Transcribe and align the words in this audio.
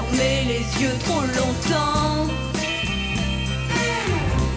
fermé 0.00 0.44
les 0.46 0.82
yeux 0.82 0.96
trop 1.04 1.20
longtemps. 1.20 2.26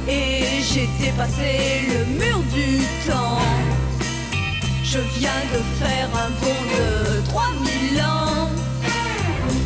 Et 0.07 0.61
j'ai 0.61 0.87
dépassé 0.99 1.87
le 1.87 2.05
mur 2.19 2.39
du 2.53 2.79
temps. 3.07 3.39
Je 4.83 4.99
viens 5.17 5.43
de 5.53 5.59
faire 5.79 6.09
un 6.13 6.29
bond 6.41 6.63
de 6.77 7.21
3000 7.27 8.01
ans. 8.01 8.49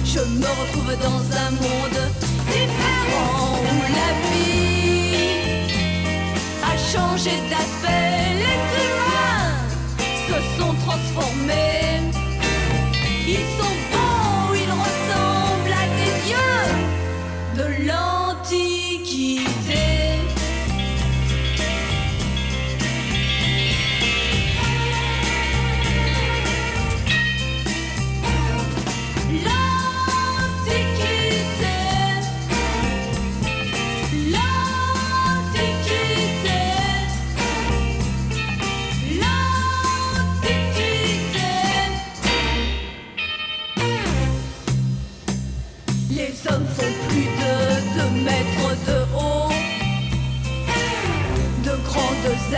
Je 0.05 0.20
me 0.20 0.48
retrouve 0.61 0.96
dans 1.02 1.24
un 1.46 1.52
monde 1.52 2.02
différent 2.52 3.59
où 3.62 3.82
la 4.00 4.11
vie 4.30 5.28
a 6.64 6.78
changé 6.94 7.32
d'aspect. 7.50 8.36
Les 8.44 8.60
humains 8.83 9.54
se 10.28 10.61
sont 10.61 10.74
transformés. 10.86 11.86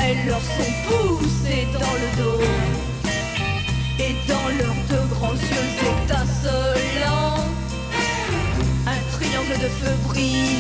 Ailes 0.09 0.25
leur 0.25 0.41
sont 0.41 0.73
poussées 0.88 1.67
dans 1.73 1.95
le 2.02 2.09
dos. 2.21 2.43
Et 3.99 4.13
dans 4.27 4.47
leurs 4.59 4.81
deux 4.89 5.07
grands 5.15 5.33
yeux 5.33 5.69
étincelants, 5.91 7.43
un 8.87 8.99
triangle 9.11 9.57
de 9.61 9.69
feu 9.80 9.93
brille 10.07 10.58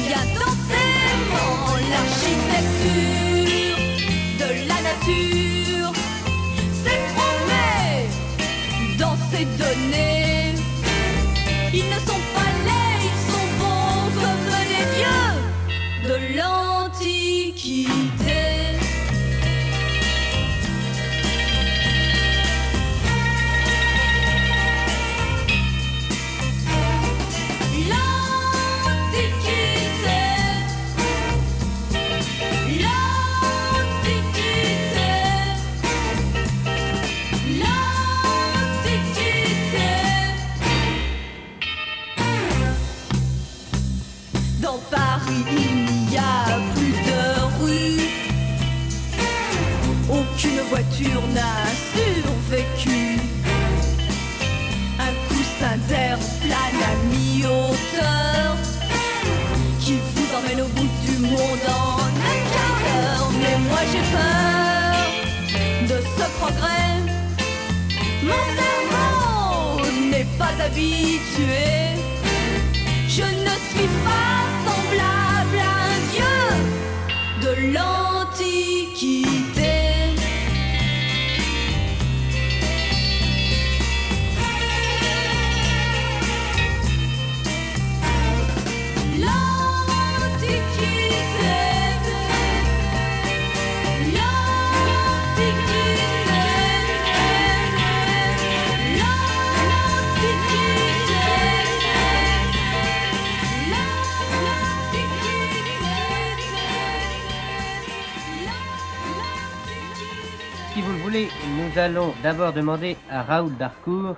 d'abord 112.21 112.53
demander 112.53 112.97
à 113.09 113.23
Raoul 113.23 113.55
Darcourt 113.57 114.17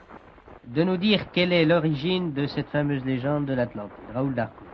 de 0.68 0.84
nous 0.84 0.98
dire 0.98 1.32
quelle 1.32 1.54
est 1.54 1.66
l'origine 1.66 2.34
de 2.34 2.48
cette 2.48 2.68
fameuse 2.70 3.06
légende 3.06 3.46
de 3.46 3.54
l'Atlantide. 3.54 3.92
Raoul 4.14 4.34
Darcourt. 4.34 4.68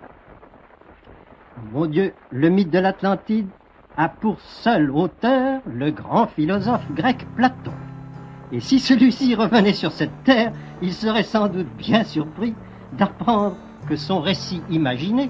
Mon 1.72 1.88
Dieu, 1.88 2.14
le 2.32 2.50
mythe 2.50 2.70
de 2.70 2.80
l'Atlantide 2.80 3.50
a 3.98 4.10
pour 4.10 4.40
seul 4.40 4.92
auteur 4.92 5.62
le 5.66 5.92
grand 5.92 6.28
philosophe 6.28 6.90
grec 6.94 7.26
Platon. 7.36 7.74
Et 8.52 8.60
si 8.60 8.80
celui-ci 8.80 9.36
revenait 9.36 9.74
sur 9.74 9.92
cette 9.92 10.24
terre, 10.24 10.54
il 10.82 10.94
serait 10.94 11.24
sans 11.24 11.48
doute 11.48 11.68
bien 11.78 12.04
surpris 12.04 12.54
d'apprendre 12.94 13.58
que 13.90 13.96
son 13.96 14.22
récit 14.22 14.62
imaginé 14.70 15.30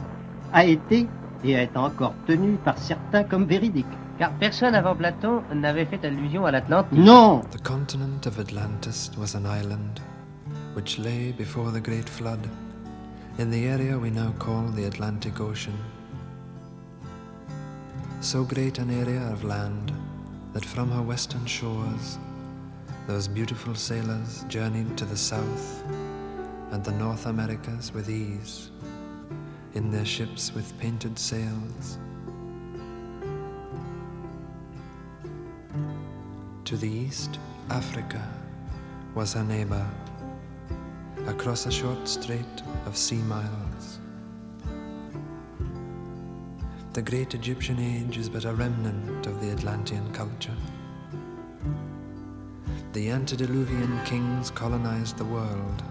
a 0.54 0.66
été 0.66 1.08
et 1.44 1.52
est 1.52 1.78
encore 1.78 2.14
tenu 2.28 2.58
par 2.64 2.78
certains 2.78 3.24
comme 3.24 3.46
véridique. 3.46 3.86
Car 4.18 4.32
personne 4.40 4.74
avant 4.74 4.96
Platon 4.96 5.44
n'avait 5.54 5.86
fait 5.86 6.04
allusion 6.04 6.46
à 6.46 6.52
l'Atlantide. 6.52 6.98
Non 6.98 7.42
The 7.52 7.62
continent 7.62 8.26
of 8.26 8.40
Atlantis 8.40 9.12
was 9.16 9.36
an 9.36 9.46
island 9.46 10.02
which 10.74 10.98
lay 10.98 11.32
before 11.32 11.72
the 11.72 11.80
great 11.80 12.10
flood 12.10 12.40
in 13.38 13.52
the 13.52 13.68
area 13.68 13.98
we 13.98 14.10
now 14.10 14.34
call 14.40 14.64
the 14.76 14.86
Atlantic 14.86 15.40
Ocean. 15.40 15.78
So 18.22 18.44
great 18.44 18.80
an 18.80 18.90
area 18.90 19.22
of 19.32 19.44
land 19.44 19.94
that 20.54 20.66
from 20.66 20.90
her 20.90 21.04
western 21.04 21.46
shores 21.46 22.18
those 23.08 23.28
beautiful 23.28 23.76
sailors 23.76 24.44
journeyed 24.50 24.98
to 24.98 25.06
the 25.06 25.16
south 25.16 25.84
and 26.72 26.84
the 26.84 26.92
North 26.94 27.28
Americas 27.28 27.94
with 27.94 28.10
ease 28.10 28.72
in 29.76 29.92
their 29.92 30.06
ships 30.06 30.52
with 30.56 30.78
painted 30.80 31.20
sails. 31.20 32.00
To 36.68 36.76
the 36.76 36.90
east, 36.90 37.40
Africa 37.70 38.22
was 39.16 39.32
her 39.32 39.44
neighbor, 39.46 39.88
across 41.26 41.66
a 41.66 41.72
short 41.72 42.10
strait 42.10 42.62
of 42.86 42.98
sea 42.98 43.22
miles. 43.22 44.00
The 46.92 47.02
great 47.02 47.34
Egyptian 47.34 47.80
age 47.80 48.18
is 48.18 48.28
but 48.28 48.44
a 48.44 48.54
remnant 48.54 49.28
of 49.28 49.40
the 49.40 49.50
Atlantean 49.52 50.12
culture. 50.12 50.58
The 52.92 53.12
antediluvian 53.12 54.04
kings 54.04 54.52
colonized 54.52 55.18
the 55.18 55.24
world. 55.24 55.84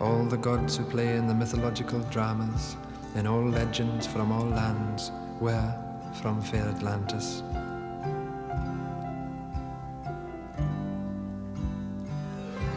All 0.00 0.24
the 0.24 0.38
gods 0.38 0.78
who 0.78 0.84
play 0.86 1.14
in 1.14 1.26
the 1.26 1.34
mythological 1.34 2.00
dramas, 2.04 2.74
in 3.16 3.26
all 3.26 3.46
legends 3.46 4.06
from 4.06 4.32
all 4.32 4.46
lands, 4.46 5.10
were 5.40 5.74
from 6.22 6.40
fair 6.40 6.66
Atlantis. 6.68 7.42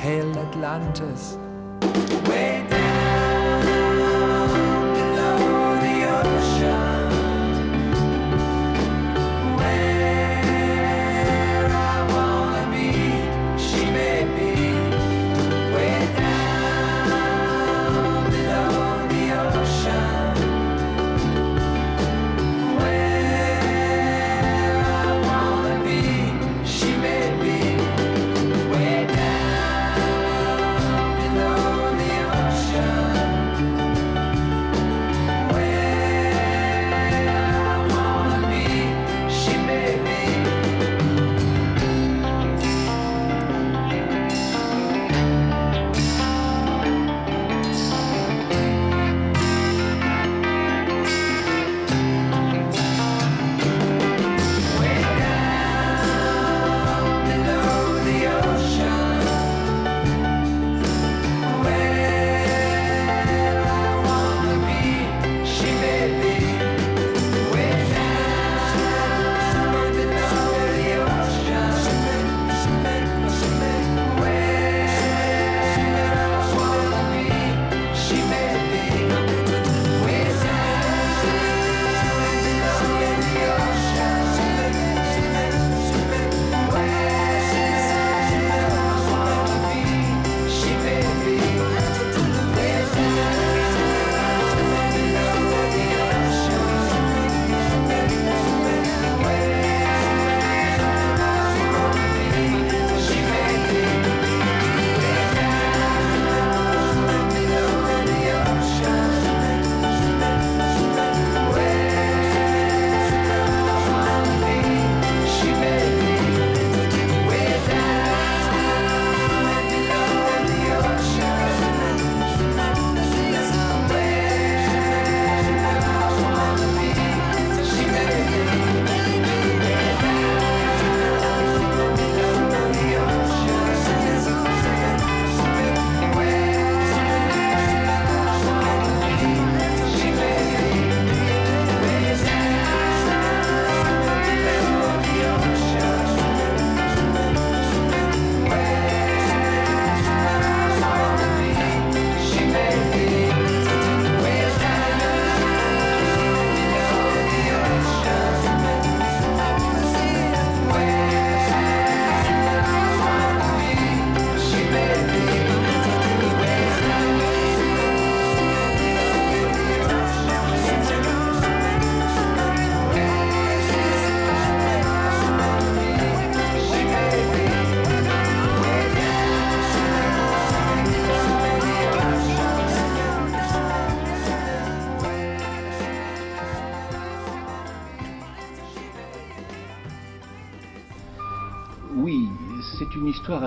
Hail 0.00 0.32
Atlantis! 0.38 1.36
Way 2.26 2.79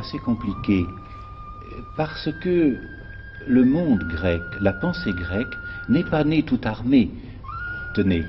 assez 0.04 0.20
compliquée, 0.20 0.86
euh, 0.86 1.82
parce 1.96 2.30
que 2.42 2.76
le 3.48 3.64
monde 3.64 4.04
grec, 4.04 4.42
la 4.60 4.74
pensée 4.74 5.14
grecque, 5.14 5.58
n'est 5.90 6.04
pas 6.04 6.24
née 6.24 6.44
tout 6.44 6.60
armée. 6.64 7.10
Tenez, 7.94 8.26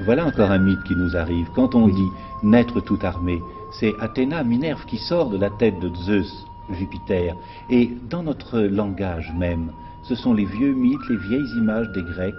voilà 0.00 0.26
encore 0.26 0.50
un 0.50 0.58
mythe 0.58 0.82
qui 0.84 0.96
nous 0.96 1.16
arrive. 1.16 1.48
Quand 1.54 1.74
on 1.74 1.86
dit 1.88 2.10
naître 2.42 2.80
tout 2.80 2.98
armé, 3.02 3.40
c'est 3.78 3.94
Athéna, 4.00 4.42
Minerve 4.42 4.84
qui 4.86 4.98
sort 4.98 5.30
de 5.30 5.38
la 5.38 5.50
tête 5.50 5.78
de 5.80 5.94
Zeus, 5.94 6.46
Jupiter. 6.70 7.36
Et 7.70 7.90
dans 8.10 8.22
notre 8.22 8.60
langage 8.60 9.32
même, 9.36 9.70
ce 10.02 10.16
sont 10.16 10.34
les 10.34 10.44
vieux 10.44 10.74
mythes, 10.74 11.08
les 11.08 11.16
vieilles 11.16 11.56
images 11.56 11.90
des 11.92 12.02
Grecs 12.02 12.34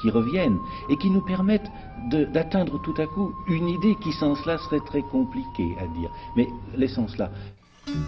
qui 0.00 0.10
reviennent 0.10 0.58
et 0.88 0.96
qui 0.96 1.10
nous 1.10 1.20
permettent 1.20 1.70
d'atteindre 2.10 2.80
tout 2.80 2.94
à 2.96 3.06
coup 3.06 3.32
une 3.48 3.68
idée 3.68 3.96
qui 4.02 4.12
sans 4.12 4.34
cela 4.36 4.56
serait 4.58 4.80
très 4.80 5.02
compliquée 5.02 5.76
à 5.78 5.86
dire. 5.98 6.10
Mais 6.36 6.48
laissons 6.76 7.08
cela. 7.08 7.30
The 7.92 7.98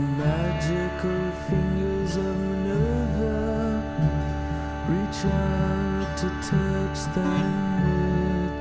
magical 0.00 1.30
fingers 1.50 2.16
of 2.16 2.36
Minerva 2.38 3.36
reach 4.88 5.20
out 5.26 6.16
to 6.16 6.28
touch 6.40 7.00
them 7.14 7.52
with 7.84 8.52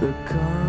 the 0.00 0.12
karma 0.28 0.65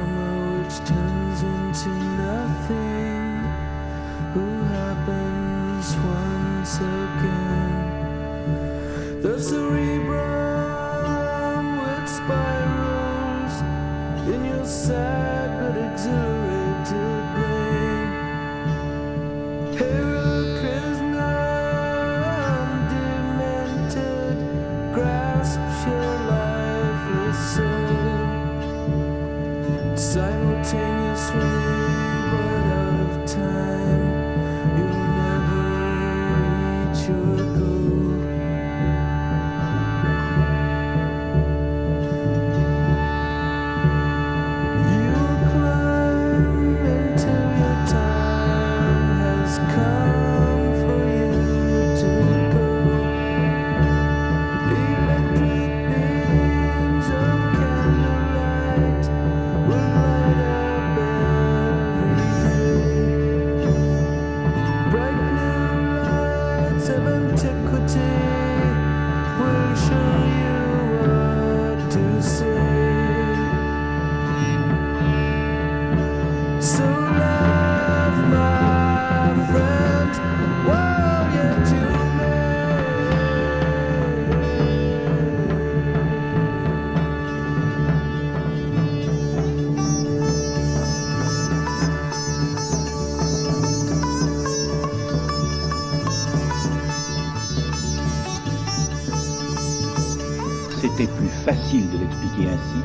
facile 101.68 101.90
de 101.92 101.98
l'expliquer 101.98 102.50
ainsi, 102.50 102.82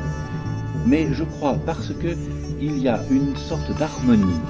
mais 0.87 1.07
je 1.13 1.23
crois 1.23 1.55
parce 1.65 1.93
que 1.95 2.17
il 2.61 2.79
y 2.79 2.89
a 2.89 3.01
une 3.13 3.37
sorte 3.37 3.71
d'harmonie 3.79 4.41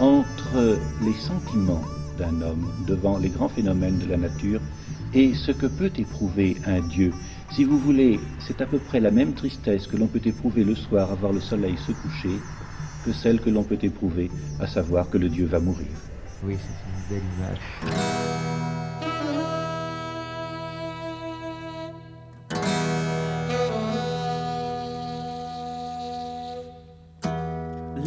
entre 0.00 0.78
les 1.04 1.12
sentiments 1.12 1.82
d'un 2.18 2.42
homme 2.42 2.72
devant 2.88 3.18
les 3.18 3.28
grands 3.28 3.48
phénomènes 3.48 3.98
de 3.98 4.06
la 4.06 4.16
nature 4.16 4.60
et 5.14 5.34
ce 5.34 5.52
que 5.52 5.66
peut 5.66 5.92
éprouver 5.96 6.56
un 6.66 6.80
Dieu. 6.80 7.12
Si 7.52 7.62
vous 7.62 7.78
voulez, 7.78 8.18
c'est 8.40 8.60
à 8.60 8.66
peu 8.66 8.78
près 8.78 8.98
la 8.98 9.12
même 9.12 9.32
tristesse 9.32 9.86
que 9.86 9.96
l'on 9.96 10.08
peut 10.08 10.22
éprouver 10.24 10.64
le 10.64 10.74
soir 10.74 11.12
à 11.12 11.14
voir 11.14 11.32
le 11.32 11.40
soleil 11.40 11.76
se 11.86 11.92
coucher 11.92 12.40
que 13.04 13.12
celle 13.12 13.40
que 13.40 13.50
l'on 13.50 13.62
peut 13.62 13.78
éprouver 13.80 14.28
à 14.58 14.66
savoir 14.66 15.08
que 15.08 15.18
le 15.18 15.28
Dieu 15.28 15.46
va 15.46 15.60
mourir. 15.60 15.86
Oui, 16.42 16.56
c'est 16.58 17.14
une 17.14 17.20
belle 17.20 17.28
image. 17.38 18.81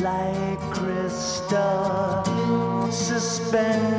Like 0.06 0.60
crystal 0.70 2.22
suspended 2.92 3.95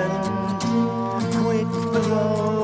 end. 0.00 1.34
Quick 1.34 1.68
below. 1.92 2.59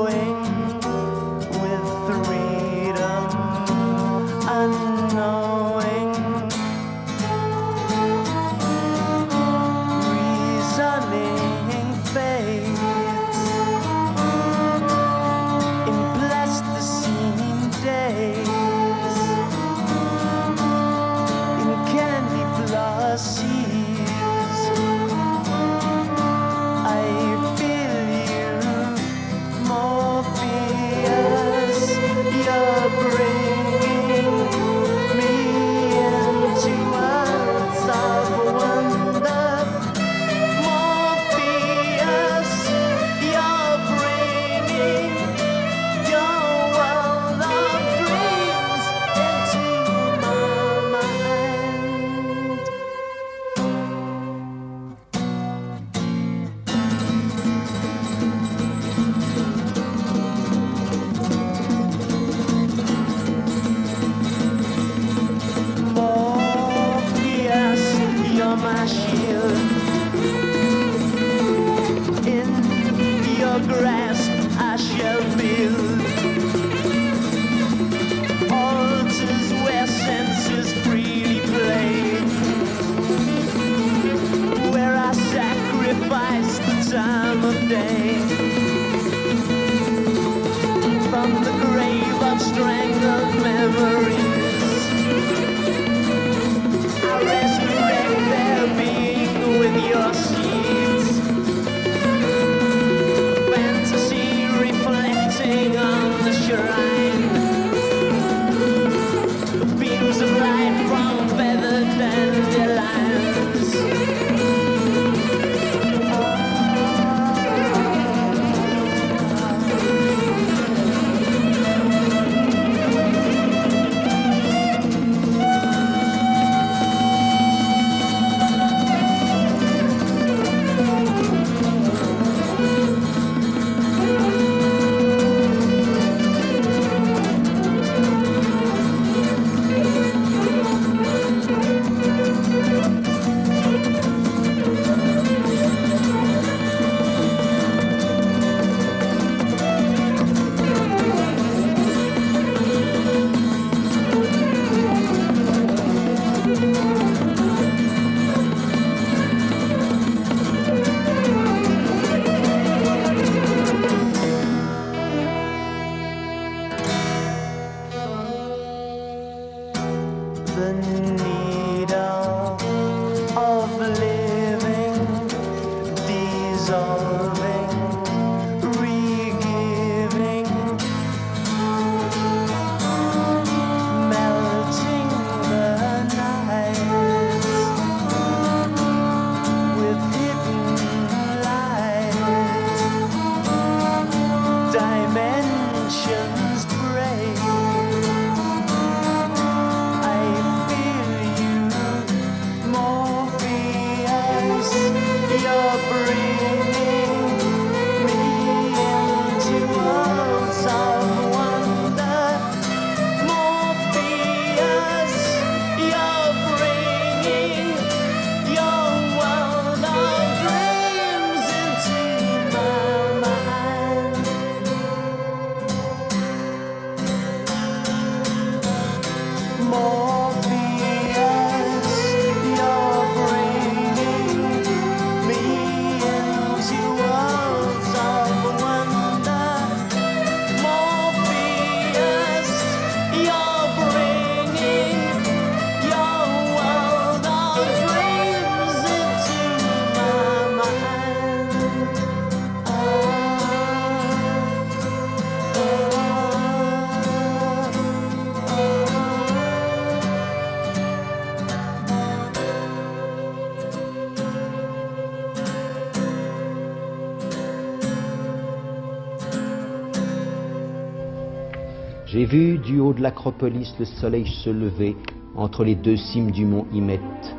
Vu 272.27 272.57
du 272.57 272.79
haut 272.79 272.93
de 272.93 273.01
l'acropolis 273.01 273.73
le 273.79 273.85
soleil 273.85 274.27
se 274.27 274.49
lever 274.49 274.97
entre 275.35 275.63
les 275.63 275.75
deux 275.75 275.95
cimes 275.95 276.31
du 276.31 276.45
mont 276.45 276.65
Hymette. 276.73 277.35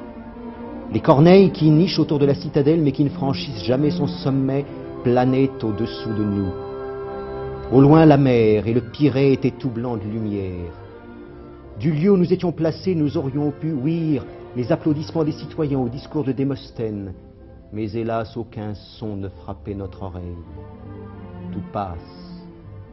Les 0.92 1.01
corneilles 1.01 1.53
qui 1.53 1.70
nichent 1.70 1.98
autour 1.98 2.18
de 2.18 2.24
la 2.24 2.35
citadelle 2.35 2.81
mais 2.81 2.92
qui 2.92 3.05
ne 3.05 3.11
franchissent 3.11 3.64
jamais 3.64 3.90
son 3.90 4.07
sommet 4.07 4.64
planaient 5.05 5.51
au-dessous 5.62 6.14
de 6.14 6.24
nous. 6.24 6.53
Au 7.70 7.83
loin 7.83 8.07
la 8.07 8.16
mer 8.16 8.66
et 8.66 8.72
le 8.72 8.81
Pirée 8.81 9.33
étaient 9.33 9.51
tout 9.51 9.68
blancs 9.68 10.01
de 10.03 10.09
lumière. 10.11 10.72
Du 11.79 11.92
lieu 11.92 12.11
où 12.12 12.16
nous 12.16 12.33
étions 12.33 12.53
placés, 12.53 12.94
nous 12.94 13.18
aurions 13.18 13.51
pu 13.51 13.72
ouïr 13.72 14.24
les 14.57 14.72
applaudissements 14.72 15.24
des 15.24 15.33
citoyens 15.33 15.81
au 15.81 15.88
discours 15.90 16.24
de 16.24 16.33
Démosthène, 16.33 17.12
mais 17.72 17.92
hélas 17.92 18.37
aucun 18.38 18.72
son 18.74 19.16
ne 19.16 19.29
frappait 19.29 19.74
notre 19.74 20.03
oreille. 20.03 20.44
Tout 21.53 21.62
passe, 21.72 22.42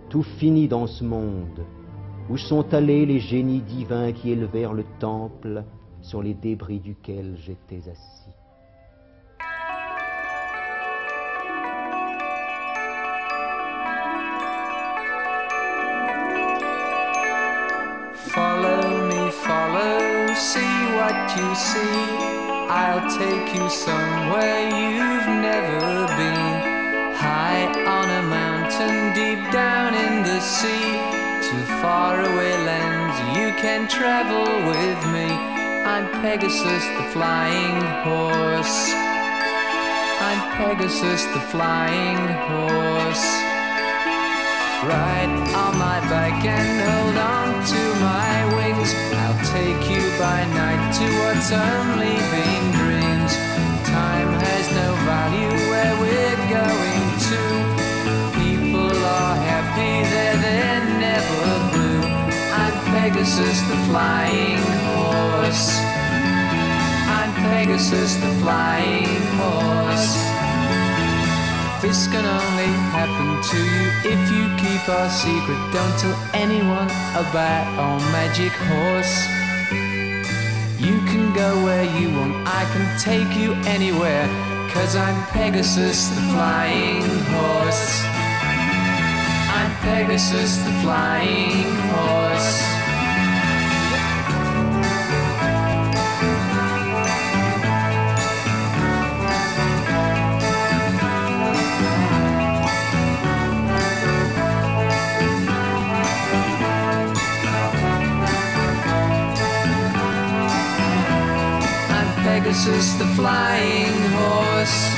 tout 0.09 0.23
finit 0.23 0.67
dans 0.67 0.87
ce 0.87 1.03
monde, 1.05 1.63
où 2.29 2.37
sont 2.37 2.73
allés 2.73 3.05
les 3.05 3.19
génies 3.19 3.61
divins 3.61 4.11
qui 4.11 4.31
élevèrent 4.31 4.73
le 4.73 4.85
temple 4.99 5.63
sur 6.01 6.21
les 6.21 6.33
débris 6.33 6.79
duquel 6.79 7.35
j'étais 7.37 7.89
assis? 7.89 8.15
Follow 18.13 19.07
me, 19.07 19.31
follow, 19.31 20.33
see 20.35 20.59
what 20.97 21.37
you 21.37 21.55
see. 21.55 22.35
I'll 22.67 23.07
take 23.17 23.55
you 23.55 23.69
somewhere 23.69 24.67
you've 24.67 25.27
never 25.41 26.07
been. 26.17 27.13
High 27.15 27.71
on 27.87 28.09
a 28.09 28.23
mountain, 28.23 29.13
deep 29.13 29.51
down 29.53 29.93
in 29.93 30.23
the 30.23 30.41
sea. 30.41 31.14
To 31.55 31.61
faraway 31.79 32.51
lands 32.67 33.17
you 33.39 33.47
can 33.55 33.87
travel 33.87 34.43
with 34.67 34.99
me. 35.15 35.23
I'm 35.87 36.05
Pegasus 36.21 36.83
the 36.99 37.07
flying 37.15 37.79
horse. 38.03 38.91
I'm 40.19 40.41
Pegasus 40.59 41.23
the 41.31 41.39
flying 41.53 42.19
horse. 42.51 43.27
Ride 44.83 45.31
on 45.55 45.77
my 45.79 46.03
back 46.11 46.43
and 46.43 46.75
hold 46.91 47.17
on 47.23 47.47
to 47.71 47.81
my 48.03 48.35
wings. 48.57 48.91
I'll 49.23 49.39
take 49.55 49.83
you 49.89 50.03
by 50.19 50.43
night 50.59 50.83
to 50.99 51.05
what's 51.23 51.51
only 51.55 52.19
been 52.35 52.65
dreams. 52.83 53.31
Time 53.95 54.31
has 54.43 54.65
no 54.75 54.89
value 55.07 55.55
where 55.71 55.95
we're 56.03 56.49
going 56.51 57.04
Pegasus 63.05 63.61
the 63.69 63.77
flying 63.87 64.57
horse. 64.89 65.77
I'm 67.05 67.31
Pegasus 67.35 68.15
the 68.15 68.33
flying 68.41 69.21
horse. 69.37 70.17
This 71.83 72.07
can 72.07 72.25
only 72.25 72.71
happen 72.97 73.29
to 73.51 73.59
you 73.61 73.85
if 74.11 74.21
you 74.33 74.45
keep 74.57 74.89
our 74.89 75.07
secret. 75.11 75.59
Don't 75.71 75.95
tell 75.99 76.17
anyone 76.33 76.89
about 77.13 77.67
our 77.77 77.99
magic 78.09 78.51
horse. 78.73 79.15
You 80.81 80.97
can 81.05 81.31
go 81.35 81.63
where 81.63 81.85
you 81.99 82.09
want, 82.09 82.33
I 82.47 82.65
can 82.73 82.87
take 82.99 83.37
you 83.37 83.53
anywhere. 83.69 84.25
Cause 84.73 84.95
I'm 84.95 85.23
Pegasus 85.27 86.07
the 86.07 86.21
flying 86.33 87.05
horse. 87.37 88.01
I'm 89.53 89.71
Pegasus 89.85 90.57
the 90.57 90.73
flying 90.81 91.69
horse. 91.93 92.74
Pegasus 112.45 112.93
the 112.99 113.07
flying 113.15 113.97
horse. 114.13 114.93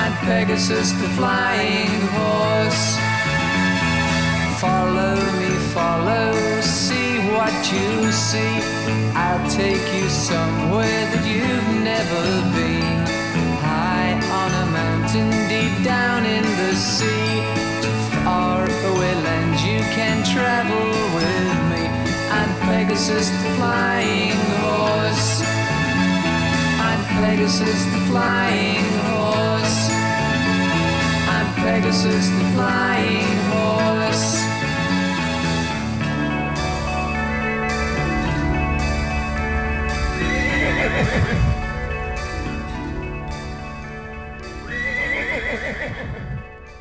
I'm 0.00 0.12
Pegasus 0.26 0.92
the 0.92 1.08
flying 1.16 1.88
horse. 2.12 2.98
Follow 4.60 5.16
me, 5.40 5.48
follow, 5.72 6.60
see 6.60 7.20
what 7.32 7.56
you 7.72 8.12
see. 8.12 8.54
I'll 9.16 9.48
take 9.48 9.86
you 9.96 10.06
somewhere 10.10 11.04
that 11.12 11.24
you've 11.24 11.72
never 11.82 12.24
been. 12.52 13.00
High 13.64 14.12
on 14.42 14.50
a 14.60 14.66
mountain, 14.76 15.30
deep 15.48 15.74
down 15.82 16.26
in 16.26 16.44
the 16.44 16.74
sea. 16.76 17.40
Far 18.24 18.64
away 18.64 19.14
lands 19.24 19.64
you 19.64 19.80
can 19.96 20.22
travel 20.22 20.86
with 21.16 21.48
me. 21.72 21.88
I'm 22.28 22.52
Pegasus 22.68 23.30
the 23.30 23.50
flying 23.56 24.33
The 27.36 27.40
flying 27.48 28.84
horse. 33.50 34.38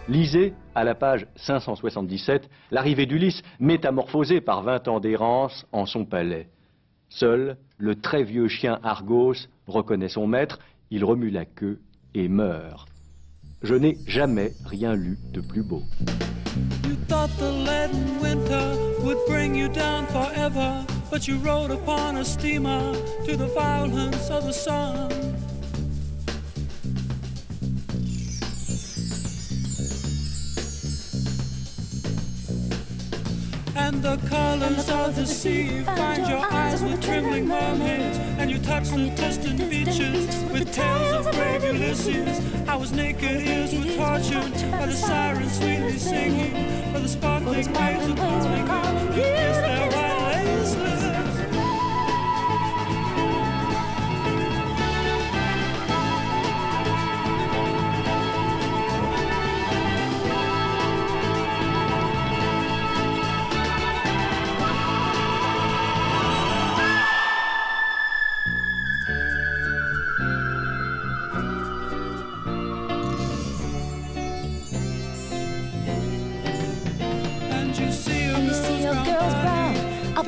Lisez, 0.07 0.53
à 0.75 0.83
la 0.83 0.93
page 0.93 1.25
577, 1.35 2.47
l'arrivée 2.69 3.07
d'Ulysse 3.07 3.41
métamorphosé 3.59 4.39
par 4.39 4.61
vingt 4.61 4.87
ans 4.87 4.99
d'errance 4.99 5.65
en 5.71 5.87
son 5.87 6.05
palais. 6.05 6.47
Seul, 7.09 7.57
le 7.77 7.95
très 7.95 8.23
vieux 8.23 8.47
chien 8.47 8.79
Argos 8.83 9.47
reconnaît 9.67 10.09
son 10.09 10.27
maître, 10.27 10.59
il 10.91 11.03
remue 11.03 11.29
la 11.29 11.45
queue 11.45 11.81
et 12.13 12.27
meurt. 12.27 12.87
Je 13.61 13.75
n'ai 13.75 13.97
jamais 14.05 14.51
rien 14.65 14.93
lu 14.95 15.17
de 15.31 15.41
plus 15.41 15.63
beau. 15.63 15.83
You 16.85 16.95
thought 17.07 17.31
the 17.37 17.51
leaden 17.51 18.19
winter 18.21 18.75
would 19.03 19.17
bring 19.27 19.55
you 19.55 19.69
down 19.69 20.05
forever, 20.07 20.85
but 21.09 21.27
you 21.27 21.37
rode 21.37 21.71
upon 21.71 22.17
a 22.17 22.23
steamer 22.23 22.93
to 23.25 23.37
the 23.37 23.47
violence 23.47 24.29
of 24.29 24.45
the 24.45 24.53
sun. 24.53 25.09
And 33.75 34.01
the 34.01 34.17
colors 34.27 34.89
of 34.89 35.15
the 35.15 35.25
sea. 35.25 35.81
Find 35.83 36.27
your 36.27 36.45
eyes 36.51 36.81
with 36.83 37.01
trembling 37.01 37.47
mermaids, 37.47 38.17
and 38.37 38.51
you 38.51 38.59
touch 38.59 38.89
the 38.89 39.09
distant 39.15 39.69
beaches 39.69 40.43
with 40.51 40.71
tales 40.73 41.25
of 41.25 41.33
brave 41.33 41.63
Ulysses. 41.63 42.41
I 42.67 42.75
was 42.75 42.91
naked, 42.91 43.47
ears 43.47 43.73
were 43.73 43.95
tortured 43.95 44.71
by 44.71 44.85
the 44.85 44.93
sirens 44.93 45.57
sweetly 45.57 45.97
singing, 45.97 46.53
by 46.93 46.99
the 46.99 47.07
sparkling 47.07 47.73
waves 47.73 48.09
of 48.09 48.17
calling 48.17 49.07
you 49.15 49.21
kiss 49.21 49.57
their 49.57 49.89
lace 49.91 51.02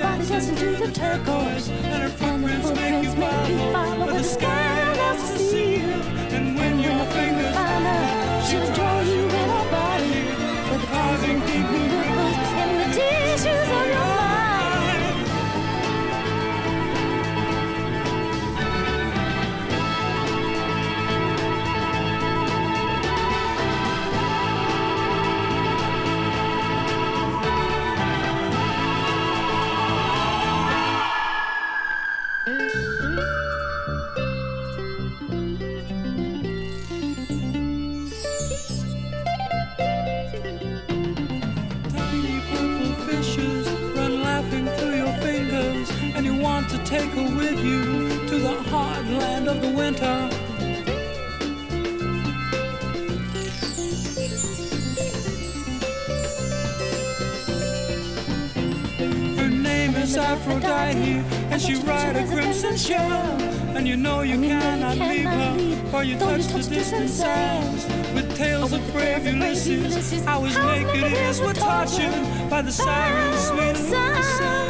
body 0.01 0.27
dancing 0.27 0.55
to 0.55 0.75
the 0.75 0.91
turquoise, 0.91 1.69
and 1.69 2.03
her 2.03 2.09
footprints 2.09 2.71
make 2.71 3.03
you 3.03 3.09
follow 3.71 4.05
where 4.05 4.13
the 4.13 4.23
sky 4.23 4.93
loves 4.97 5.31
to 5.31 5.37
see 5.37 5.75
you. 5.77 5.93
And 6.35 6.57
when 6.57 6.79
your 6.79 7.05
fingers 7.05 7.53
find 7.55 7.85
her, 7.85 8.41
she'll 8.47 8.73
draw 8.73 9.01
you 9.01 9.23
in 9.23 9.49
her 9.55 9.71
body, 9.71 10.71
with 10.71 10.81
the 10.81 10.87
carving 10.87 11.39
deep 11.41 12.04
take 46.85 47.09
her 47.11 47.35
with 47.35 47.59
you 47.65 48.09
to 48.27 48.37
the 48.37 48.61
hard 48.69 49.07
land 49.07 49.47
of 49.47 49.59
the 49.59 49.69
winter. 49.71 50.29
Her 59.35 59.49
name 59.49 59.95
is 59.95 60.15
Aphrodite, 60.15 61.23
and 61.49 61.59
she 61.59 61.75
ride 61.75 62.17
a 62.17 62.27
crimson 62.27 62.77
shell. 62.77 63.41
And 63.75 63.87
you 63.87 63.97
know 63.97 64.21
you 64.21 64.37
cannot 64.39 64.97
leave 64.97 65.25
her, 65.25 65.89
for 65.89 66.03
you 66.03 66.17
touch 66.19 66.45
the 66.47 66.61
distant 66.61 67.09
sands 67.09 67.85
with 68.13 68.37
tales 68.37 68.73
of 68.73 68.93
brave 68.93 69.25
Ulysses. 69.25 70.25
I 70.27 70.37
was 70.37 70.55
naked, 70.55 71.11
ears 71.11 71.41
were 71.41 71.53
tortured 71.53 72.49
by 72.49 72.61
the 72.61 72.71
sirens 72.71 73.39
singing. 73.39 73.75
Sweetly 73.75 74.64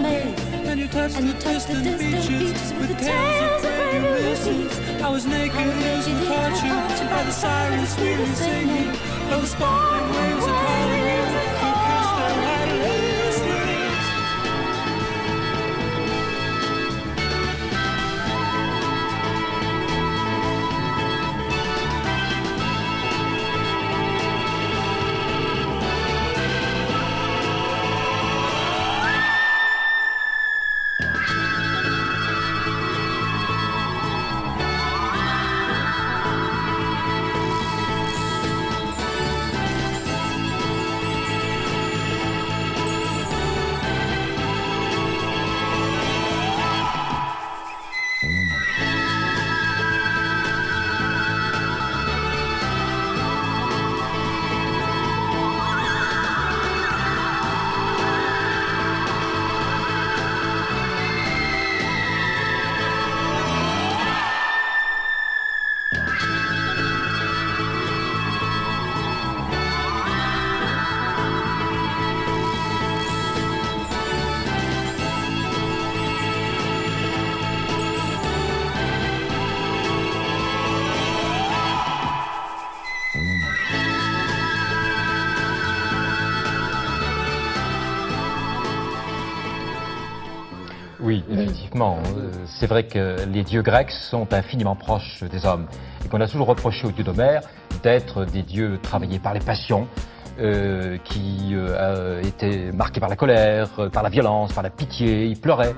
made. 0.00 0.38
And 0.66 0.78
you 0.80 0.88
touched 0.88 1.16
and 1.16 1.26
you 1.26 1.32
the, 1.32 1.40
touched 1.40 1.68
distant, 1.68 1.84
distant 1.84 2.12
beaches, 2.12 2.28
beaches 2.28 2.72
with 2.74 2.88
the 2.88 3.04
tales 3.04 3.64
of 3.64 3.70
reminiscences. 3.70 5.02
I 5.02 5.08
was 5.08 5.26
naked, 5.26 5.56
I 5.56 5.66
was 5.66 5.76
naked, 5.76 6.12
and 6.12 6.88
tortured 6.88 7.10
by 7.10 7.22
the 7.24 7.32
sirens, 7.32 7.88
sweetly 7.90 8.26
singing 8.26 8.88
of 9.32 9.40
the 9.42 9.46
sparkling 9.46 10.10
waves 10.14 10.46
of 10.46 10.99
C'est 92.60 92.66
vrai 92.66 92.82
que 92.82 93.16
les 93.32 93.42
dieux 93.42 93.62
grecs 93.62 93.90
sont 93.90 94.34
infiniment 94.34 94.76
proches 94.76 95.24
des 95.24 95.46
hommes 95.46 95.66
et 96.04 96.08
qu'on 96.08 96.20
a 96.20 96.28
toujours 96.28 96.46
reproché 96.46 96.86
aux 96.86 96.90
dieux 96.90 97.04
d'Homère 97.04 97.40
d'être 97.82 98.26
des 98.26 98.42
dieux 98.42 98.78
travaillés 98.82 99.18
par 99.18 99.32
les 99.32 99.40
passions, 99.40 99.88
euh, 100.38 100.98
qui 101.02 101.54
euh, 101.54 101.68
euh, 101.70 102.22
étaient 102.22 102.70
marqués 102.72 103.00
par 103.00 103.08
la 103.08 103.16
colère, 103.16 103.70
par 103.90 104.02
la 104.02 104.10
violence, 104.10 104.52
par 104.52 104.62
la 104.62 104.68
pitié, 104.68 105.24
ils 105.24 105.40
pleuraient. 105.40 105.74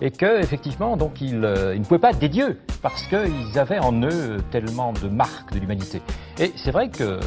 Et 0.00 0.10
que, 0.10 0.40
effectivement, 0.40 0.96
donc, 0.96 1.20
ils, 1.20 1.38
ne 1.38 1.84
pouvaient 1.84 2.00
pas 2.00 2.10
être 2.10 2.18
des 2.18 2.28
dieux 2.28 2.58
parce 2.82 3.04
qu'ils 3.04 3.56
avaient 3.56 3.78
en 3.78 4.02
eux 4.02 4.38
tellement 4.50 4.92
de 4.94 5.08
marques 5.08 5.54
de 5.54 5.60
l'humanité. 5.60 6.02
Et 6.40 6.52
c'est 6.56 6.72
vrai 6.72 6.88
que, 6.88 7.20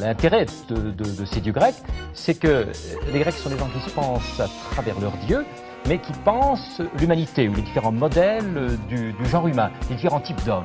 l'intérêt 0.00 0.46
de 0.68 1.24
ces 1.26 1.40
dieux 1.40 1.52
grecs, 1.52 1.76
c'est 2.12 2.34
que 2.34 2.66
les 3.12 3.20
Grecs 3.20 3.34
sont 3.34 3.50
des 3.50 3.56
gens 3.56 3.68
qui 3.68 3.88
se 3.88 3.94
pensent 3.94 4.40
à 4.40 4.48
travers 4.72 4.98
leurs 4.98 5.16
dieux, 5.28 5.46
mais 5.88 5.98
qui 5.98 6.12
pensent 6.24 6.80
l'humanité 6.98 7.48
ou 7.48 7.54
les 7.54 7.62
différents 7.62 7.92
modèles 7.92 8.78
du, 8.88 9.12
du 9.12 9.26
genre 9.26 9.46
humain, 9.48 9.70
les 9.88 9.96
différents 9.96 10.20
types 10.20 10.42
d'hommes. 10.44 10.64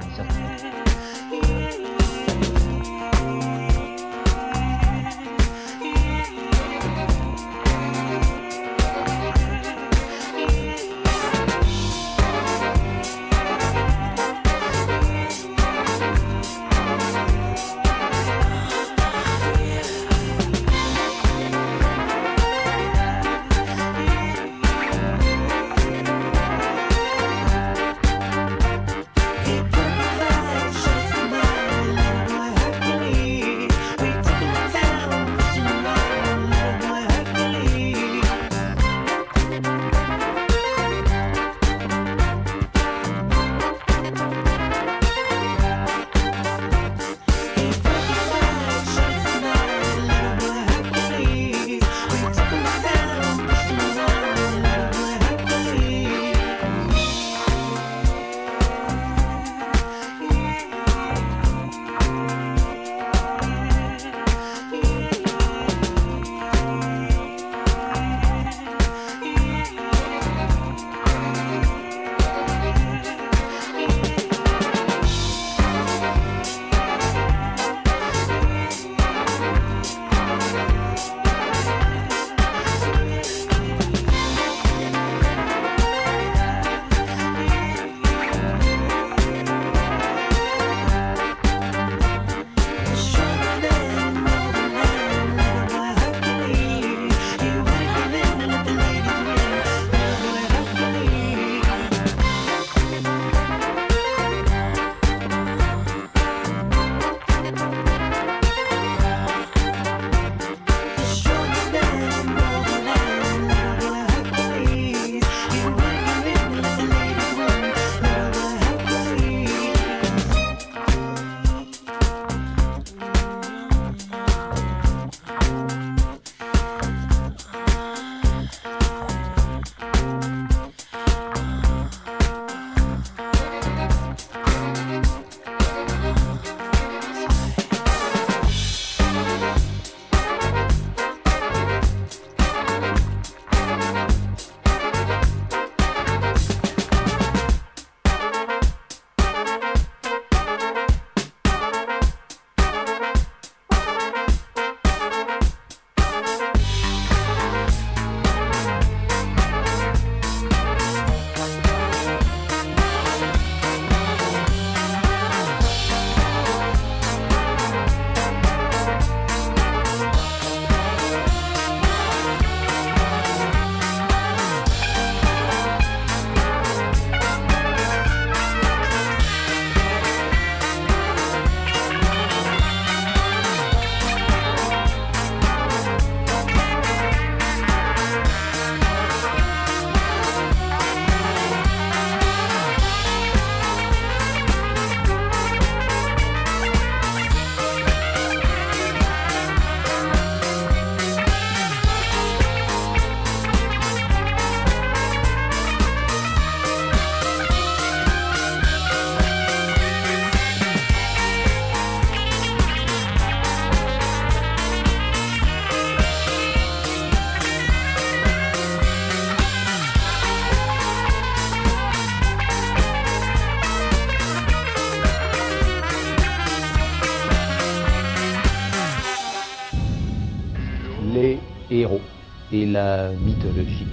La 232.75 233.09
mythologie. 233.25 233.87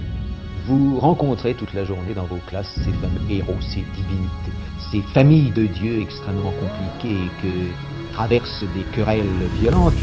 Vous 0.65 0.99
rencontrez 0.99 1.53
toute 1.53 1.73
la 1.73 1.85
journée 1.85 2.13
dans 2.13 2.25
vos 2.25 2.41
classes 2.47 2.73
ces 2.83 2.91
fameux 2.91 3.25
héros, 3.29 3.61
ces 3.61 3.83
divinités, 3.95 4.57
ces 4.91 5.01
familles 5.13 5.51
de 5.51 5.65
dieux 5.67 6.01
extrêmement 6.01 6.53
compliquées 6.63 7.29
que 7.41 8.13
traversent 8.13 8.65
des 8.75 8.83
querelles 8.93 9.47
violentes. 9.61 9.93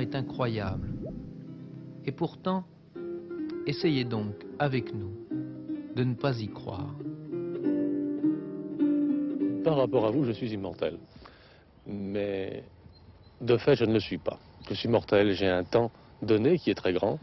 Est 0.00 0.14
incroyable. 0.14 0.88
Et 2.06 2.12
pourtant, 2.12 2.64
essayez 3.66 4.04
donc, 4.04 4.32
avec 4.58 4.94
nous, 4.94 5.12
de 5.94 6.04
ne 6.04 6.14
pas 6.14 6.40
y 6.40 6.48
croire. 6.48 6.94
Par 9.62 9.76
rapport 9.76 10.06
à 10.06 10.10
vous, 10.10 10.24
je 10.24 10.32
suis 10.32 10.54
immortel. 10.54 10.96
Mais 11.86 12.64
de 13.42 13.58
fait, 13.58 13.74
je 13.74 13.84
ne 13.84 13.92
le 13.92 14.00
suis 14.00 14.16
pas. 14.16 14.38
Je 14.70 14.74
suis 14.74 14.88
mortel, 14.88 15.32
j'ai 15.34 15.48
un 15.48 15.64
temps 15.64 15.90
donné 16.22 16.56
qui 16.58 16.70
est 16.70 16.74
très 16.74 16.94
grand, 16.94 17.18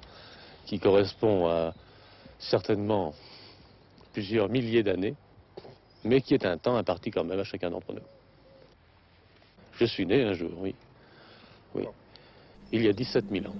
qui 0.67 0.79
correspond 0.79 1.47
à 1.47 1.73
certainement 2.37 3.15
plusieurs 4.13 4.49
milliers 4.49 4.83
d'années, 4.83 5.15
mais 6.03 6.21
qui 6.21 6.35
est 6.35 6.45
un 6.45 6.59
temps 6.59 6.75
imparti 6.75 7.09
quand 7.09 7.23
même 7.23 7.39
à 7.39 7.43
chacun 7.43 7.71
d'entre 7.71 7.91
nous. 7.91 8.05
Je 9.79 9.85
suis 9.85 10.05
né 10.05 10.23
un 10.23 10.33
jour, 10.33 10.51
oui. 10.59 10.75
Oui. 11.73 11.83
Il 12.73 12.83
y 12.83 12.89
a 12.89 12.93
17 12.93 13.25
000 13.31 13.45
ans. 13.45 13.55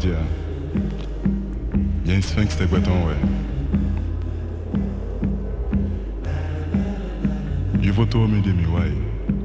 Esi 0.00 0.08
sɔn 0.08 0.08
ɛkanti 0.08 0.10
a 0.12 0.22
yɛn 2.10 2.22
sphinx 2.22 2.56
tɛ 2.56 2.66
gbɛtɔn 2.66 3.04
wɛ 3.06 3.14
yevo 7.82 8.04
tɔw 8.06 8.26
mi 8.28 8.40
de 8.40 8.52
mi 8.52 8.66
wa 8.66 8.84
ye 8.84 8.96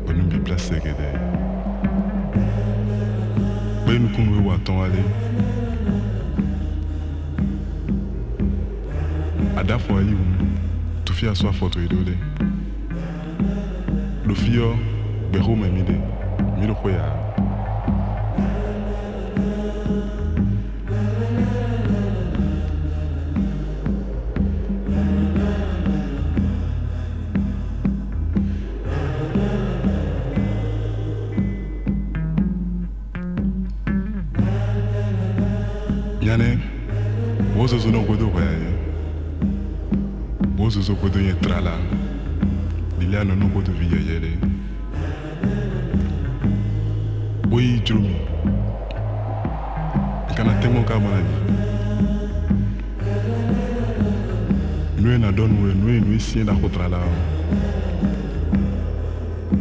onu 0.08 0.24
bi 0.30 0.38
bila 0.38 0.56
sɛgɛ 0.56 0.94
dɛ 1.00 1.10
gbɛnukun 3.86 4.32
we 4.32 4.40
wa 4.48 4.58
tɔn 4.58 4.84
ale 4.86 5.04
adafɔ 9.58 9.98
ayi 10.00 10.14
wu 10.14 10.26
tufi 11.06 11.28
asɔ 11.28 11.50
afɔtɔ 11.50 11.82
yi 11.82 11.88
do 11.88 12.04
de 12.04 12.16
lo 14.26 14.34
fiyɔ 14.34 14.76
gbɛxo 15.32 15.56
mɛ 15.56 15.72
mi 15.72 15.84
de 15.84 15.96
mi 16.58 16.68
do 16.68 16.74
xɔ 16.74 17.25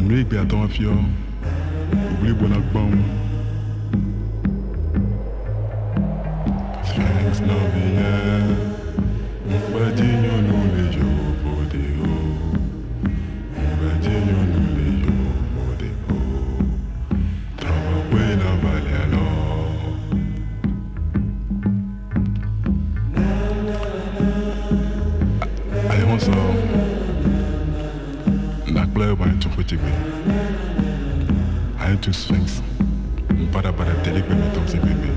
Nue 0.04 0.24
gbe 0.24 0.38
aton 0.38 0.62
afio. 0.64 0.92
Oubli 2.10 2.32
bona 2.34 2.56
gbon. 2.68 2.92
Sphinx 6.84 7.40
novinha 7.40 8.12
Um 9.48 9.62
badinho 9.72 10.36
no 10.46 10.56
lejo 10.74 11.04
podeo 11.04 11.13
two 32.04 32.12
swings. 32.12 32.60
Bada 33.50 33.72
bada, 33.72 33.94
deliver 34.04 34.34
me, 34.34 34.46
don't 34.52 34.68
baby. 34.82 35.13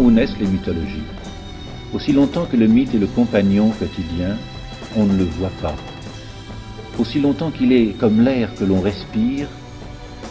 Où 0.00 0.10
naissent 0.10 0.38
les 0.38 0.46
mythologies. 0.46 1.02
Aussi 1.92 2.12
longtemps 2.12 2.46
que 2.46 2.56
le 2.56 2.66
mythe 2.66 2.94
est 2.94 2.98
le 2.98 3.06
compagnon 3.06 3.70
quotidien, 3.70 4.36
on 4.96 5.04
ne 5.06 5.16
le 5.16 5.24
voit 5.24 5.52
pas. 5.62 5.74
Aussi 6.98 7.20
longtemps 7.20 7.50
qu'il 7.50 7.72
est 7.72 7.98
comme 7.98 8.22
l'air 8.22 8.54
que 8.54 8.64
l'on 8.64 8.80
respire, 8.80 9.48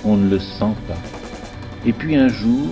on 0.04 0.18
ne 0.18 0.30
le 0.30 0.40
sent 0.40 0.74
pas. 0.88 0.98
Et 1.86 1.94
puis 1.94 2.16
un 2.16 2.28
jour, 2.28 2.68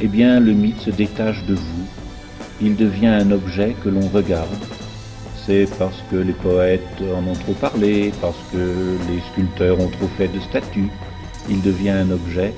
eh 0.00 0.08
bien, 0.08 0.40
le 0.40 0.52
mythe 0.52 0.80
se 0.80 0.90
détache 0.90 1.44
de 1.46 1.54
vous. 1.54 1.86
Il 2.60 2.76
devient 2.76 3.08
un 3.08 3.30
objet 3.30 3.74
que 3.82 3.88
l'on 3.88 4.08
regarde. 4.08 4.48
C'est 5.46 5.66
parce 5.78 6.02
que 6.10 6.16
les 6.16 6.34
poètes 6.34 7.02
en 7.14 7.26
ont 7.26 7.34
trop 7.34 7.54
parlé, 7.54 8.12
parce 8.20 8.38
que 8.52 8.98
les 9.08 9.20
sculpteurs 9.32 9.80
ont 9.80 9.88
trop 9.88 10.08
fait 10.18 10.28
de 10.28 10.40
statues. 10.40 10.90
Il 11.48 11.62
devient 11.62 11.90
un 11.90 12.10
objet, 12.10 12.52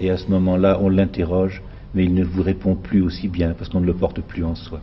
et 0.00 0.10
à 0.10 0.16
ce 0.16 0.28
moment-là, 0.28 0.78
on 0.80 0.88
l'interroge, 0.88 1.62
mais 1.94 2.04
il 2.04 2.14
ne 2.14 2.24
vous 2.24 2.42
répond 2.42 2.74
plus 2.74 3.02
aussi 3.02 3.28
bien 3.28 3.52
parce 3.52 3.70
qu'on 3.70 3.80
ne 3.80 3.86
le 3.86 3.94
porte 3.94 4.20
plus 4.20 4.44
en 4.44 4.54
soi. 4.54 4.80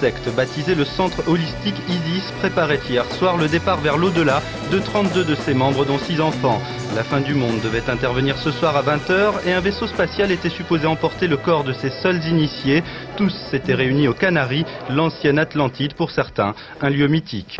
Secte 0.00 0.28
baptisée 0.34 0.74
le 0.74 0.84
Centre 0.84 1.26
Holistique 1.28 1.80
Isis 1.88 2.30
préparait 2.38 2.80
hier 2.88 3.04
soir 3.14 3.36
le 3.36 3.48
départ 3.48 3.78
vers 3.78 3.96
l'au-delà 3.96 4.42
de 4.70 4.78
32 4.78 5.24
de 5.24 5.34
ses 5.34 5.54
membres, 5.54 5.84
dont 5.84 5.98
6 5.98 6.20
enfants. 6.20 6.60
La 6.94 7.04
fin 7.04 7.20
du 7.20 7.34
monde 7.34 7.60
devait 7.62 7.88
intervenir 7.88 8.38
ce 8.38 8.50
soir 8.50 8.76
à 8.76 8.82
20h 8.82 9.46
et 9.46 9.52
un 9.52 9.60
vaisseau 9.60 9.86
spatial 9.86 10.30
était 10.30 10.50
supposé 10.50 10.86
emporter 10.86 11.26
le 11.26 11.36
corps 11.36 11.64
de 11.64 11.72
ces 11.72 11.90
seuls 12.02 12.24
initiés. 12.26 12.82
Tous 13.16 13.32
s'étaient 13.50 13.74
réunis 13.74 14.08
aux 14.08 14.14
Canaries, 14.14 14.64
l'ancienne 14.88 15.38
Atlantide 15.38 15.94
pour 15.94 16.10
certains, 16.10 16.54
un 16.80 16.90
lieu 16.90 17.08
mythique. 17.08 17.58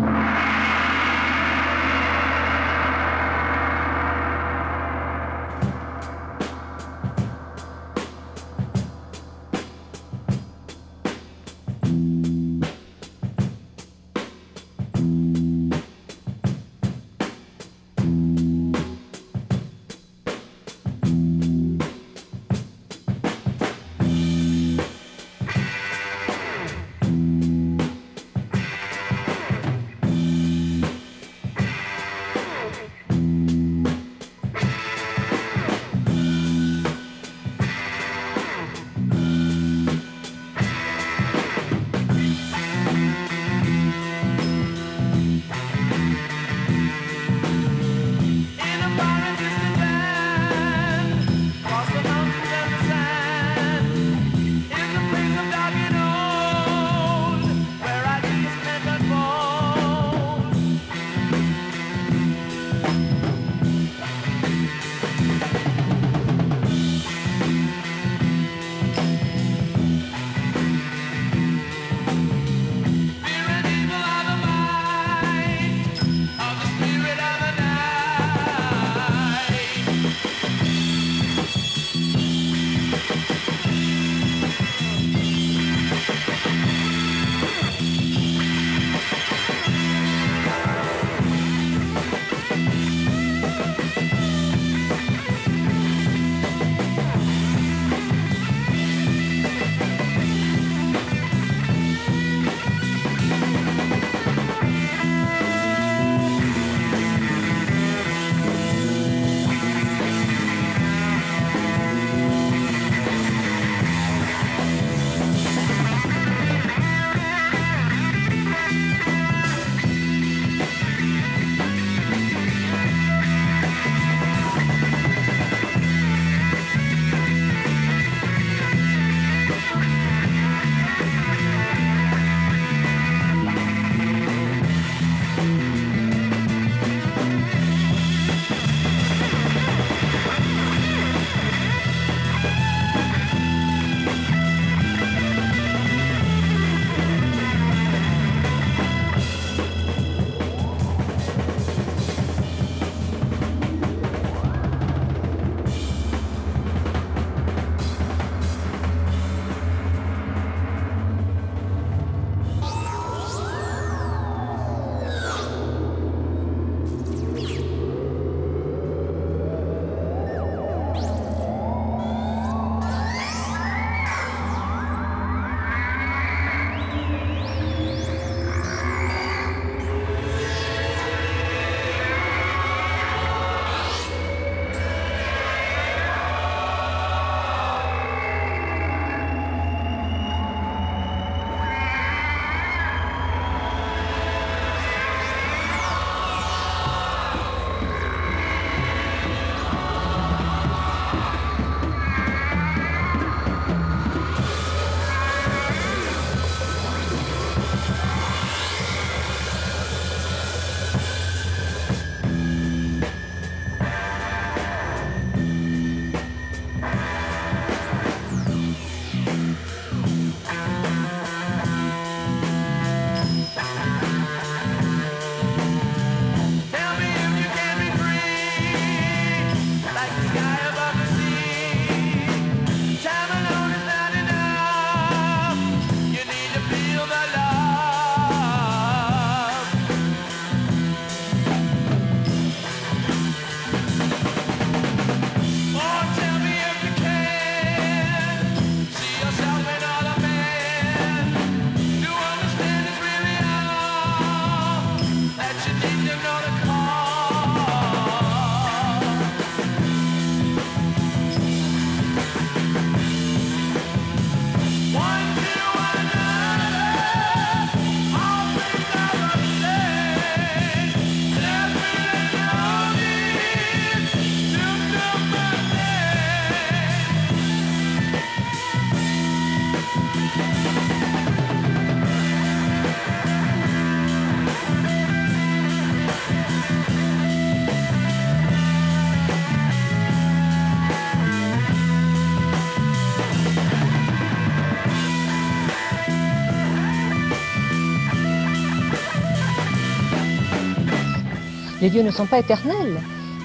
Les 301.88 301.92
dieux 301.92 302.02
ne 302.02 302.10
sont 302.10 302.26
pas 302.26 302.40
éternels. 302.40 303.00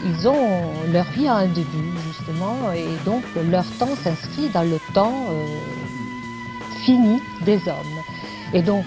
Ils 0.06 0.28
ont 0.28 0.60
leur 0.92 1.06
vie 1.12 1.30
a 1.30 1.36
un 1.36 1.48
début 1.48 1.94
justement 2.10 2.74
et 2.76 2.90
donc 3.06 3.24
leur 3.50 3.64
temps 3.80 3.96
s'inscrit 4.04 4.50
dans 4.54 4.64
le 4.64 4.80
temps 4.94 5.28
euh, 5.32 5.46
fini 6.84 7.22
des 7.46 7.56
hommes. 7.70 8.02
Et 8.54 8.62
donc 8.62 8.84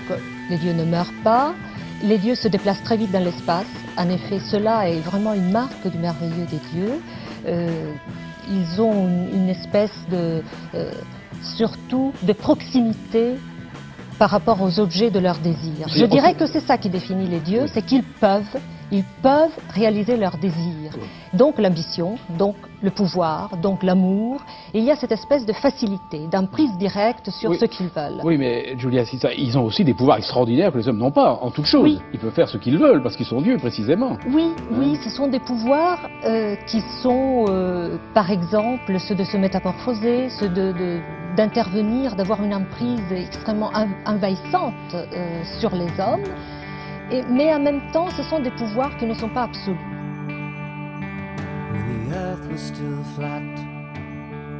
les 0.50 0.59
dieux 0.59 0.74
ne 0.74 0.84
meurent 0.84 1.18
pas, 1.24 1.54
les 2.02 2.18
dieux 2.18 2.34
se 2.34 2.48
déplacent 2.48 2.82
très 2.82 2.98
vite 2.98 3.11
dans 3.12 3.24
l'espace. 3.24 3.64
En 3.96 4.11
effet, 4.11 4.40
cela 4.40 4.90
est 4.90 5.00
vraiment 5.00 5.32
une 5.32 5.50
marque 5.50 5.86
du 5.90 5.96
merveilleux 5.96 6.46
des 6.50 6.61
dieux. 6.74 7.00
Euh, 7.46 7.94
ils 8.50 8.78
ont 8.78 9.09
une, 9.09 9.40
une 9.40 9.48
espèce 9.48 10.04
de, 10.11 10.42
euh, 10.74 10.90
surtout, 11.57 12.12
de 12.24 12.34
proximité 12.34 13.36
par 14.18 14.28
rapport 14.28 14.61
aux 14.61 14.80
objets 14.80 15.11
de 15.11 15.18
leur 15.18 15.38
désir. 15.38 15.88
Je 15.88 16.04
dirais 16.04 16.34
que 16.34 16.46
c'est 16.46 16.61
ça 16.61 16.76
qui 16.76 16.90
définit 16.90 17.26
les 17.26 17.40
dieux, 17.40 17.66
c'est 17.72 17.82
qu'ils 17.82 18.02
peuvent, 18.02 18.59
ils 18.93 19.05
peuvent 19.22 19.57
réaliser 19.74 20.16
leurs 20.16 20.37
désirs. 20.37 20.93
Donc 21.34 21.59
l'ambition, 21.59 22.16
donc 22.39 22.55
le 22.82 22.91
pouvoir, 22.91 23.57
donc 23.57 23.82
l'amour. 23.82 24.43
Et 24.74 24.78
il 24.78 24.84
y 24.84 24.91
a 24.91 24.97
cette 24.97 25.12
espèce 25.12 25.45
de 25.45 25.53
facilité, 25.53 26.26
d'emprise 26.30 26.76
directe 26.78 27.30
sur 27.30 27.51
Oui. 27.51 27.59
ce 27.59 27.64
qu'ils 27.64 27.89
veulent. 27.89 28.20
Oui, 28.22 28.39
mais 28.39 28.76
Julia. 28.78 29.03
Ils 29.37 29.59
ont 29.59 29.64
aussi 29.64 29.84
des 29.84 29.95
pouvoirs 29.95 30.18
extraordinaires 30.18 30.72
que 30.72 30.78
les 30.78 30.89
hommes 30.89 30.99
n'ont 30.99 31.11
pas, 31.11 31.32
en 31.43 31.51
toute 31.51 31.66
chose. 31.66 32.01
Ils 32.12 32.18
peuvent 32.18 32.32
faire 32.32 32.49
ce 32.49 32.59
qu'ils 32.59 32.78
veulent 32.78 33.03
parce 33.03 33.16
qu'ils 33.16 33.26
sont 33.26 33.41
dieux, 33.41 33.57
précisément. 33.59 34.16
Oui, 34.32 34.53
oui, 34.72 34.99
ce 35.03 35.11
sont 35.11 35.26
des 35.26 35.41
pouvoirs 35.41 36.09
euh, 36.24 36.55
qui 36.66 36.80
sont, 37.03 37.47
euh, 37.49 37.97
par 38.14 38.30
exemple, 38.30 38.99
ceux 39.01 39.14
de 39.14 39.24
se 39.24 39.37
métamorphoser, 39.37 40.28
ceux 40.30 40.49
de- 40.49 40.72
de- 40.72 41.01
d'intervenir, 41.37 42.16
d'avoir 42.16 42.43
une 42.43 42.55
emprise 42.55 43.12
extrêmement 43.12 43.70
en- 43.74 43.89
envahissante 44.11 44.74
euh, 44.95 45.43
sur 45.61 45.74
les 45.74 45.89
hommes. 46.01 46.22
Et- 47.11 47.22
mais 47.30 47.54
en 47.54 47.61
même 47.61 47.80
temps, 47.92 48.11
ce 48.11 48.22
sont 48.24 48.40
des 48.40 48.50
pouvoirs 48.50 48.96
qui 48.98 49.07
ne 49.07 49.14
sont 49.14 49.28
pas 49.28 49.44
absolus. 49.44 49.76
When 51.72 52.09
the 52.11 52.16
earth 52.16 52.46
was 52.50 52.59
still 52.59 53.02
flat, 53.14 53.42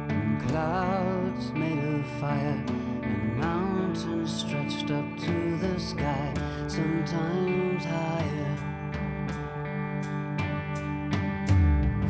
and 0.09 0.39
clouds 0.47 1.51
made 1.53 1.83
of 1.83 2.05
fire, 2.21 2.63
and 3.03 3.37
mountains 3.37 4.27
stretched 4.31 4.91
up 4.91 5.05
to 5.17 5.57
the 5.59 5.77
sky, 5.79 6.33
sometimes 6.67 7.83
higher. 7.85 8.55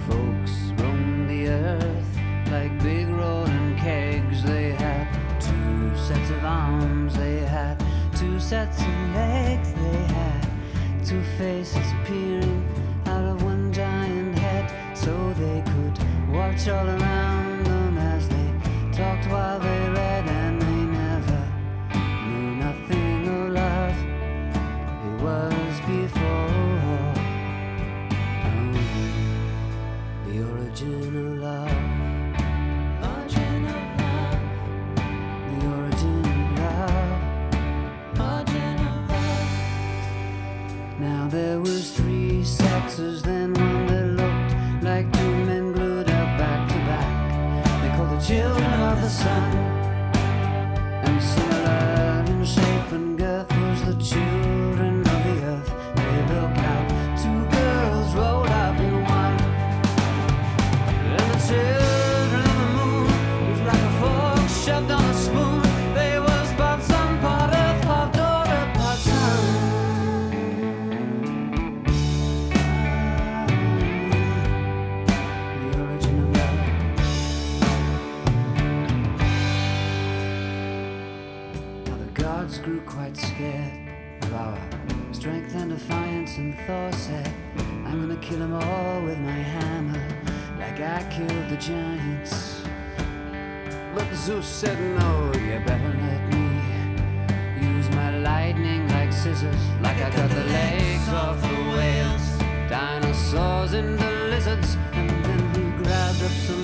Folks 0.07 0.71
roamed 0.77 1.27
the 1.29 1.47
earth 1.49 2.51
like 2.51 2.71
big 2.83 3.07
rolling 3.09 3.75
kegs. 3.77 4.43
They 4.43 4.71
had 4.71 5.07
two 5.39 5.95
sets 5.95 6.29
of 6.29 6.43
arms, 6.45 7.15
they 7.15 7.39
had 7.39 7.77
two 8.15 8.39
sets 8.39 8.79
of 8.81 9.15
legs, 9.15 9.73
two 11.07 11.23
faces 11.37 11.87
peering 12.03 12.67
out 13.05 13.23
of 13.23 13.41
one 13.41 13.71
giant 13.71 14.37
head 14.37 14.97
so 14.97 15.31
they 15.35 15.61
could 15.61 15.97
watch 16.35 16.67
all 16.67 16.85
around 16.85 17.65
them 17.65 17.97
as 17.97 18.27
they 18.27 18.51
talked 18.91 19.25
while 19.31 19.57
they 19.57 19.76
Thor 86.67 86.91
said, 86.91 87.33
I'm 87.85 88.01
gonna 88.01 88.17
kill 88.17 88.39
them 88.39 88.53
all 88.53 89.01
with 89.01 89.17
my 89.19 89.39
hammer, 89.53 90.05
like 90.59 90.81
I 90.81 91.01
killed 91.09 91.47
the 91.47 91.55
giants. 91.55 92.61
But 93.95 94.13
Zeus 94.13 94.45
said, 94.45 94.77
No, 94.99 95.31
you 95.31 95.63
better 95.65 95.95
let 96.07 96.21
me 96.33 96.45
use 97.61 97.89
my 97.91 98.17
lightning 98.17 98.85
like 98.89 99.13
scissors, 99.13 99.63
like 99.81 99.95
I 99.95 100.09
cut 100.09 100.29
the 100.29 100.43
legs 100.43 101.07
off 101.07 101.41
the 101.41 101.55
whales, 101.71 102.27
dinosaurs 102.69 103.71
into 103.71 104.09
lizards, 104.29 104.75
and 104.91 105.09
then 105.23 105.39
he 105.55 105.83
grabbed 105.83 106.21
up 106.21 106.31
some 106.31 106.56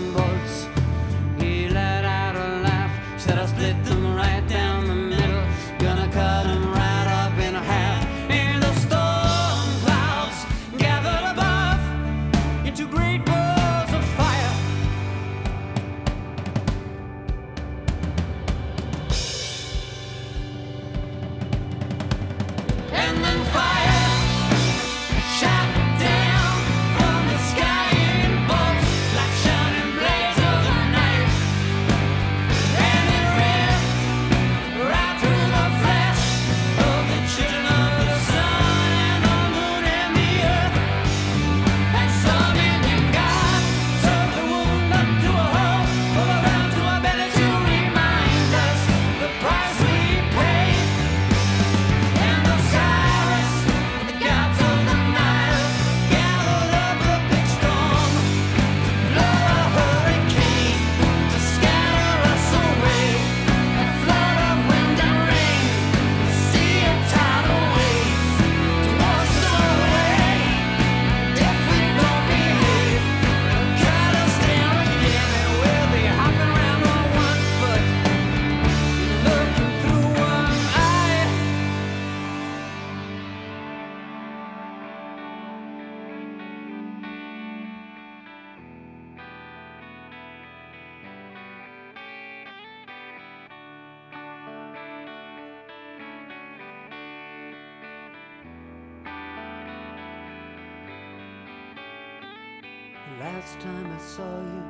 last 103.24 103.58
time 103.62 103.88
I 103.90 104.02
saw 104.02 104.32
you, 104.52 104.64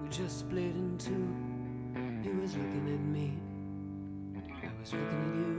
we 0.00 0.08
just 0.10 0.38
split 0.38 0.76
in 0.82 0.96
two. 0.96 1.26
You 2.22 2.40
was 2.40 2.54
looking 2.54 2.86
at 2.94 3.04
me, 3.16 3.32
I 4.62 4.70
was 4.80 4.92
looking 4.92 5.22
at 5.26 5.34
you. 5.40 5.50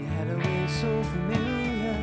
You 0.00 0.06
had 0.06 0.28
a 0.30 0.36
way 0.36 0.66
so 0.66 0.90
familiar, 1.14 1.96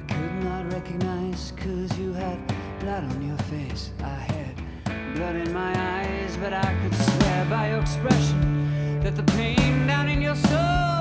I 0.00 0.12
could 0.12 0.36
not 0.42 0.72
recognize, 0.72 1.52
cause 1.56 1.96
you 1.96 2.12
had 2.12 2.38
blood 2.80 3.04
on 3.04 3.22
your 3.22 3.38
face. 3.54 3.92
I 4.02 4.18
had 4.34 4.54
blood 5.14 5.36
in 5.36 5.52
my 5.52 5.72
eyes, 6.00 6.36
but 6.38 6.52
I 6.52 6.74
could 6.82 6.94
swear 6.94 7.46
by 7.48 7.68
your 7.70 7.80
expression 7.82 9.00
that 9.02 9.14
the 9.14 9.26
pain 9.38 9.86
down 9.86 10.08
in 10.08 10.20
your 10.20 10.34
soul 10.34 10.95